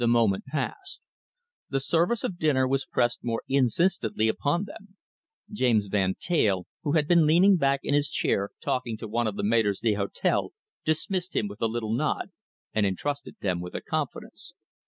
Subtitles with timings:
[0.03, 1.03] The moment passed.
[1.69, 4.97] The service of dinner was pressed more insistently upon them.
[5.51, 9.35] James Van Teyl, who had been leaning back in his chair, talking to one of
[9.35, 10.53] the maitres d'hotel,
[10.83, 12.31] dismissed him with a little nod
[12.73, 14.53] and entrusted them with a confidence.